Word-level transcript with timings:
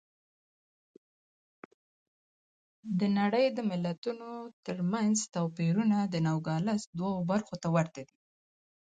د 2.99 3.01
نړۍ 3.17 3.45
د 3.53 3.59
ملتونو 3.71 4.29
ترمنځ 4.65 5.15
توپیرونه 5.35 5.97
د 6.07 6.15
نوګالس 6.27 6.81
دوو 6.97 7.27
برخو 7.29 7.55
ته 7.61 7.67
ورته 7.75 8.01
دي. 8.07 8.15